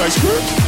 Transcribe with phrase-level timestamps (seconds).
[0.00, 0.67] Ice cream.